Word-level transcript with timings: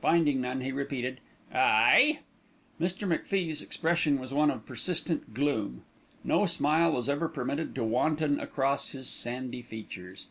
Finding 0.00 0.40
none, 0.42 0.60
he 0.60 0.70
repeated 0.70 1.18
"Aye!" 1.52 2.20
Mr. 2.80 3.08
MacFie's 3.08 3.60
expression 3.60 4.20
was 4.20 4.32
one 4.32 4.48
of 4.48 4.64
persistent 4.64 5.34
gloom. 5.34 5.82
No 6.22 6.46
smile 6.46 6.92
was 6.92 7.08
ever 7.08 7.28
permitted 7.28 7.74
to 7.74 7.82
wanton 7.82 8.38
across 8.38 8.92
his 8.92 9.08
sandy 9.08 9.62
features. 9.62 10.28